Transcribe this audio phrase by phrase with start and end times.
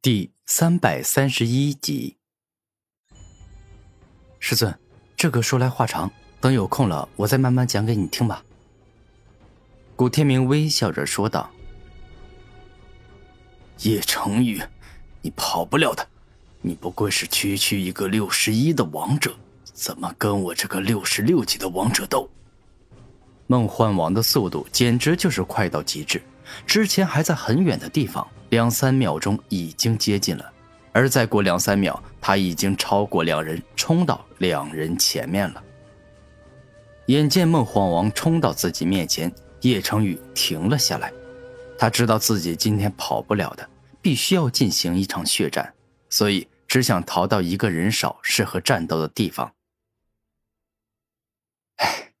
[0.00, 2.18] 第三百三十一集，
[4.38, 4.78] 师尊，
[5.16, 6.08] 这个说来话长，
[6.40, 8.44] 等有空了，我再慢慢讲给你听吧。
[9.96, 11.50] 古天明微笑着说道
[13.82, 14.62] ：“叶成宇，
[15.20, 16.06] 你跑不了的，
[16.60, 22.30] 你不过是区区一个六十一的王者，怎么跟我这个六十六级的王者斗？”
[23.48, 26.22] 梦幻王的速度简直就是快到极致，
[26.64, 28.24] 之前还在很远的地方。
[28.50, 30.52] 两三秒钟已经接近了，
[30.92, 35.62] 而再过两三秒，他已经超过两人，冲到两人前面了。
[37.06, 41.12] 眼见梦幻王冲到自己面前，叶成宇停了下来。
[41.78, 43.68] 他知道自己今天跑不了的，
[44.02, 45.74] 必须要进行一场血战，
[46.10, 49.52] 所以只想逃到一个人少、适合战斗的地方。
[51.76, 52.12] 哎，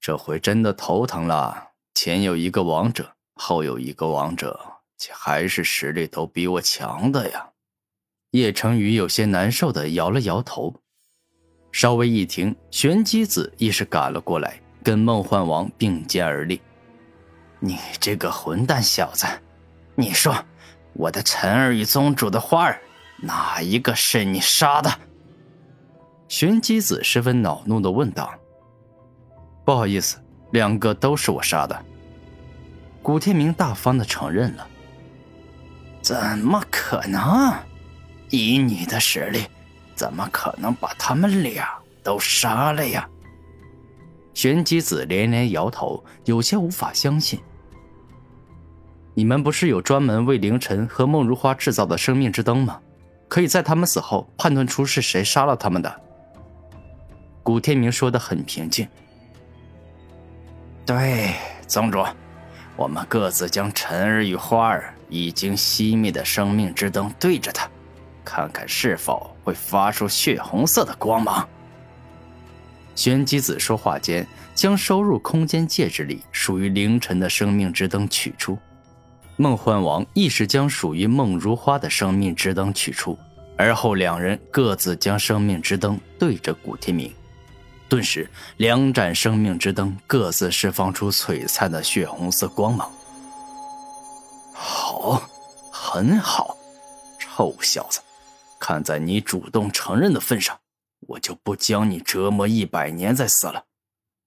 [0.00, 4.73] 这回真的头疼了，前有一个王者，后有一个王者。
[4.96, 7.50] 且还是实力都比我强的呀！
[8.30, 10.74] 叶成宇有些难受的摇了摇头。
[11.72, 16.60] 稍微一停，玄机子亦是赶了过来，跟梦幻王并肩而立。
[17.58, 19.26] 你这个混蛋小子，
[19.94, 20.34] 你说
[20.92, 22.80] 我的陈儿与宗主的花儿，
[23.18, 24.90] 哪一个是你杀的？
[26.28, 28.32] 玄机子十分恼怒的问道。
[29.64, 30.18] 不好意思，
[30.52, 31.84] 两个都是我杀的。
[33.02, 34.68] 古天明大方的承认了。
[36.04, 37.50] 怎么可能？
[38.28, 39.46] 以你的实力，
[39.94, 41.66] 怎么可能把他们俩
[42.02, 43.08] 都杀了呀？
[44.34, 47.40] 玄机子连连摇头，有些无法相信。
[49.14, 52.78] 你们不是有专门为凌晨和梦如花制造的生命之灯吗？
[53.26, 56.00] 可以在他们死后判断出是谁杀了他们的。
[57.42, 58.86] 古天明说的很平静。
[60.84, 61.32] 对，
[61.66, 62.04] 宗主，
[62.76, 64.94] 我们各自将晨儿与花儿。
[65.14, 67.70] 已经熄灭的生命之灯对着他，
[68.24, 71.48] 看看是否会发出血红色的光芒。
[72.96, 74.26] 玄机子说话间，
[74.56, 78.58] 将收入空间戒指里属于凌晨的生命之灯取出。
[79.36, 83.16] 梦幻王亦是将属于梦如花的生命之灯取出，
[83.56, 87.12] 而后两人各自将生命之灯对着古天明，
[87.88, 92.90] 顿时两盏生命之灯各自释放出璀璨的血红色光芒。
[94.54, 95.20] 好，
[95.70, 96.56] 很好，
[97.18, 98.00] 臭小子，
[98.60, 100.56] 看在你主动承认的份上，
[101.08, 103.64] 我就不将你折磨一百年再死了，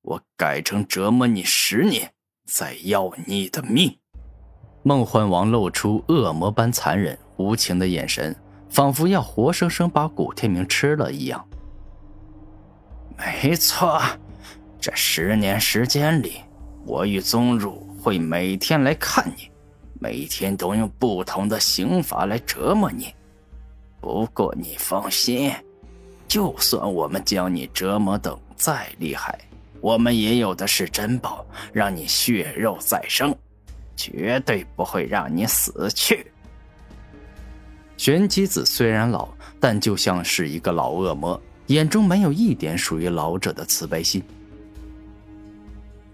[0.02, 2.14] 我改成折磨你十年，
[2.46, 3.98] 再要你的命。
[4.84, 8.36] 梦幻王露出恶魔般残忍无情的眼神，
[8.70, 11.48] 仿佛要活生生把古天明吃了一样。
[13.18, 14.02] 没错，
[14.80, 16.42] 这十年时间里，
[16.86, 19.50] 我与宗主会每天来看你。
[20.00, 23.14] 每天都用不同的刑罚来折磨你，
[24.00, 25.52] 不过你放心，
[26.28, 29.40] 就算我们将你折磨的再厉害，
[29.82, 33.36] 我们也有的是珍宝，让你血肉再生，
[33.96, 36.32] 绝对不会让你死去。
[37.98, 39.28] 玄机子虽然老，
[39.60, 44.24] 但就像是一个老恶魔，眼中没有一点属于老者的慈悲心。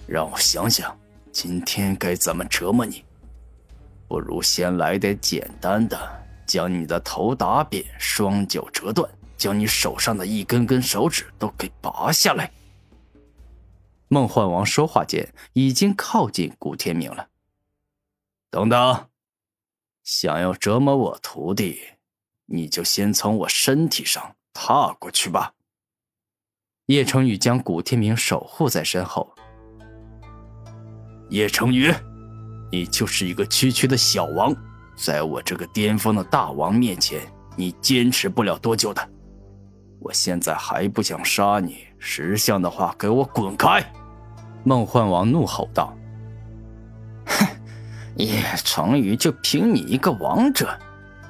[0.07, 0.97] 让我想想，
[1.33, 3.03] 今天该怎么折磨你。
[4.13, 5.97] 不如先来点简单的，
[6.45, 12.51] 将你的头打扁，双脚折断，将你手上的一根根手指都给拔下来。
[14.09, 17.27] 梦幻王说话间，已经靠近古天明了。
[18.51, 19.07] 等等，
[20.03, 21.79] 想要折磨我徒弟，
[22.45, 25.55] 你就先从我身体上踏过去吧。
[26.85, 29.33] 叶成宇将古天明守护在身后。
[31.31, 31.91] 叶成宇。
[32.73, 34.51] 你就是一个区区的小王，
[34.95, 37.21] 在我这个巅峰的大王面前，
[37.55, 39.09] 你坚持不了多久的。
[39.99, 43.85] 我现在还不想杀你，识相的话，给我滚开！
[44.63, 45.95] 梦幻王怒吼道
[47.27, 47.45] ：“哼，
[48.15, 50.75] 叶成宇就凭你一个王者，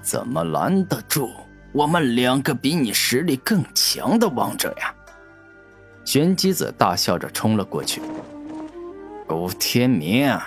[0.01, 1.29] 怎么拦得住
[1.73, 4.95] 我们两个比你实力更强的王者呀？”
[6.05, 8.01] 玄机子大笑着冲了过去，
[9.27, 10.39] 古天明。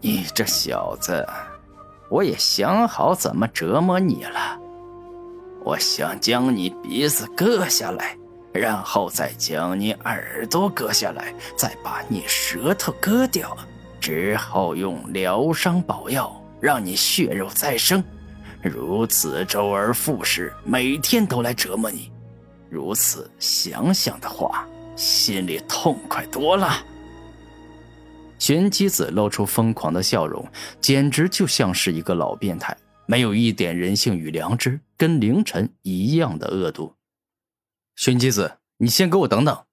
[0.00, 1.26] 你这小子，
[2.08, 4.58] 我也想好怎么折磨你了。
[5.64, 8.16] 我想将你鼻子割下来，
[8.52, 13.56] 然后再将你耳朵割下来，再把你舌头割掉，
[14.00, 18.04] 之后用疗伤宝药让你血肉再生，
[18.62, 22.12] 如此周而复始，每天都来折磨你。
[22.70, 26.70] 如此想想的话，心里痛快多了。
[28.38, 30.46] 玄机子露出疯狂的笑容，
[30.80, 36.94] 简直就像是一个老变态，没有一点人性与良知，跟凌晨一样的恶毒。
[37.94, 39.64] 玄机子，你先给我等等！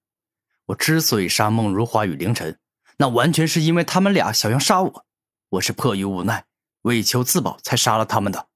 [0.66, 2.58] 我之所以杀孟如花与凌晨，
[2.96, 5.04] 那完全是因为他们俩想要杀我，
[5.50, 6.46] 我是迫于无奈，
[6.82, 8.48] 为求自保才杀了他们的。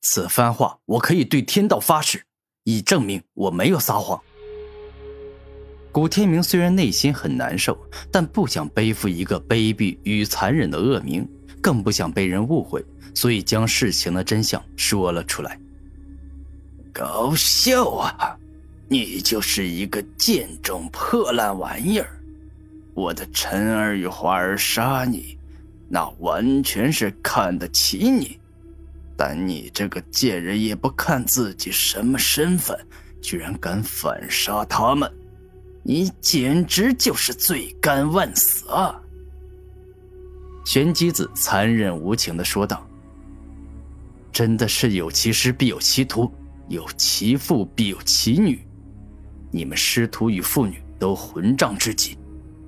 [0.00, 2.24] 此番话我可以对天道发誓，
[2.64, 4.22] 以证明我没有撒谎。
[5.96, 7.74] 古天明虽然内心很难受，
[8.12, 11.26] 但不想背负一个卑鄙与残忍的恶名，
[11.58, 12.84] 更不想被人误会，
[13.14, 15.58] 所以将事情的真相说了出来。
[16.92, 18.36] 搞笑啊！
[18.90, 22.20] 你就是一个贱种破烂玩意儿！
[22.92, 25.38] 我的晨儿与华儿杀你，
[25.88, 28.38] 那完全是看得起你。
[29.16, 32.78] 但你这个贱人也不看自己什么身份，
[33.22, 35.10] 居然敢反杀他们，
[35.88, 39.00] 你简直就是罪该万死啊！
[40.64, 42.84] 玄机子残忍无情的说道
[44.32, 46.28] ：“真的是有其师必有其徒，
[46.66, 48.60] 有其父必有其女。
[49.52, 52.18] 你们师徒与父女都混账至极，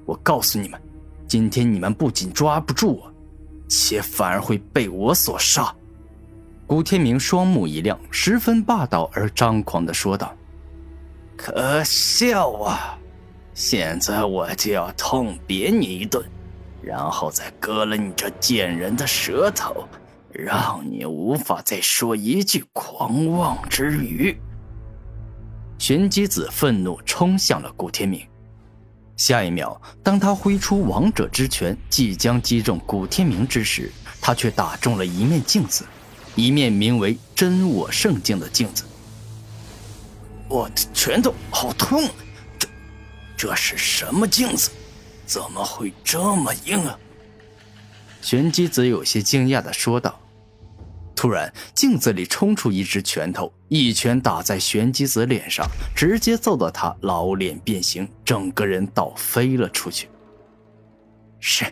[0.07, 0.81] 我告诉你们，
[1.27, 3.13] 今天你们不仅抓不住我，
[3.69, 5.75] 且反而会被我所杀。”
[6.69, 10.33] 古天明双目一亮，十分霸道而张狂的说道
[11.37, 12.97] ：“可笑啊！
[13.59, 16.25] 现在我就要痛扁你一顿，
[16.81, 19.89] 然后再割了你这贱人的舌头，
[20.31, 24.41] 让你无法再说一句狂妄之语。”
[25.77, 28.25] 玄机子愤怒冲向了古天明，
[29.17, 33.91] 下一秒，当他挥出王者之拳，即将击中古天明之时，
[34.21, 35.85] 他却打中了一面镜子。
[36.37, 38.85] 一面名为“真我圣镜”的镜子，
[40.49, 42.09] 我的拳头好痛！
[43.39, 44.69] 这，是什么镜子？
[45.25, 46.99] 怎么会这么硬啊？
[48.21, 50.19] 玄机子有些惊讶的说道。
[51.15, 55.65] 突然，镜子里冲出一只拳头，一拳打在玄机子脸上，
[55.95, 60.09] 直接揍得他老脸变形，整个人倒飞了出去。
[61.39, 61.65] 是，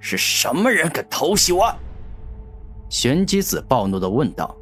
[0.00, 1.72] 是什么人敢偷袭我？
[2.90, 4.56] 玄机子暴怒的问道：“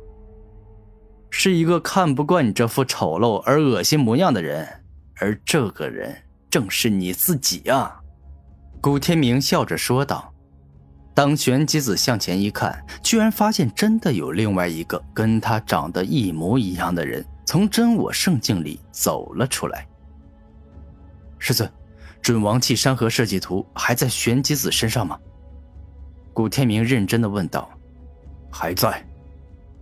[1.31, 4.69] 是一个看不惯你这副丑陋而恶心模样的人，
[5.17, 6.17] 而这个人
[6.51, 8.01] 正是你自己啊！”
[8.83, 10.33] 古天明笑着说道。
[11.13, 19.87] 当玄机子向前一看，居然发现真的有另外一个跟他长得一模一样的人从真我圣境里走了出来。
[21.39, 21.71] 师尊，
[22.23, 25.19] 准王器山河设计图还在玄机子身上吗？
[26.33, 27.69] 古天明认真的问道。
[28.51, 29.05] 还在。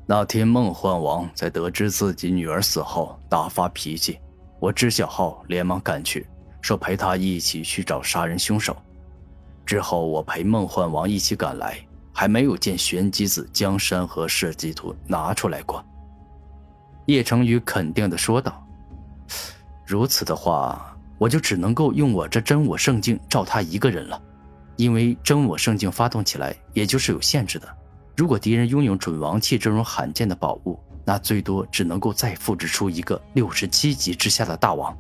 [0.07, 4.19] 那天梦幻王在得知自己女儿死后大发脾气，
[4.59, 6.27] 我知晓后连忙赶去，
[6.61, 8.77] 说陪他一起去找杀人凶手。
[9.65, 11.79] 之后我陪梦幻王一起赶来，
[12.13, 15.85] 还没有见玄机子将山河设计图拿出来过。
[17.07, 18.67] 叶成宇肯定的说道
[19.87, 24.21] ：“如此的话，我就只能够用我这真我圣境照他一个人了，
[24.77, 27.69] 因为真我圣境发动起来也就是有限制的。”
[28.17, 34.97] 如果敌人拥有准王器这种罕见的宝物，那最多只能够再复制出一个六十七级之下的大王。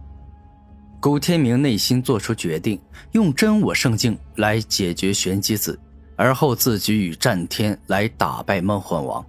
[1.00, 2.80] 古天明内心做出决定，
[3.12, 5.78] 用真我圣境来解决玄机子，
[6.16, 9.24] 而后自己与战天来打败梦幻王。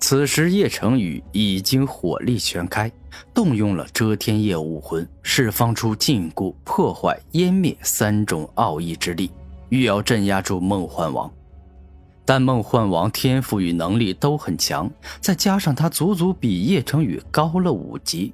[0.00, 2.90] 此时叶成宇已经火力全开，
[3.34, 9.30] 动用了遮天夜武魂，释放出禁锢、破坏、湮灭三种奥义之力，
[9.68, 11.30] 欲要镇压住梦幻王。
[12.24, 18.32] 但梦幻王天赋与能力都很强，再加上他足足比叶成宇高了五级，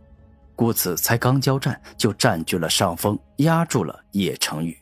[0.58, 4.76] 故此才刚交战就占据了上风，压住了叶成宇。